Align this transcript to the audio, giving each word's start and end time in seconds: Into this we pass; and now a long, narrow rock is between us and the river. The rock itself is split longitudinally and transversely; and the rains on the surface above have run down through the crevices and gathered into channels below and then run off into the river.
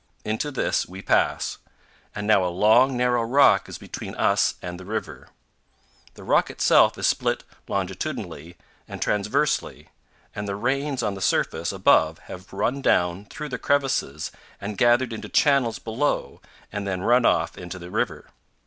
Into 0.25 0.49
this 0.49 0.87
we 0.87 1.03
pass; 1.03 1.59
and 2.15 2.25
now 2.25 2.43
a 2.43 2.49
long, 2.49 2.97
narrow 2.97 3.21
rock 3.21 3.69
is 3.69 3.77
between 3.77 4.15
us 4.15 4.55
and 4.59 4.79
the 4.79 4.83
river. 4.85 5.27
The 6.15 6.23
rock 6.23 6.49
itself 6.49 6.97
is 6.97 7.05
split 7.05 7.43
longitudinally 7.67 8.57
and 8.87 8.99
transversely; 8.99 9.89
and 10.35 10.47
the 10.47 10.55
rains 10.55 11.03
on 11.03 11.13
the 11.13 11.21
surface 11.21 11.71
above 11.71 12.17
have 12.17 12.51
run 12.51 12.81
down 12.81 13.25
through 13.25 13.49
the 13.49 13.59
crevices 13.59 14.31
and 14.59 14.75
gathered 14.75 15.13
into 15.13 15.29
channels 15.29 15.77
below 15.77 16.41
and 16.71 16.87
then 16.87 17.01
run 17.01 17.23
off 17.23 17.55
into 17.55 17.77
the 17.77 17.91
river. 17.91 18.29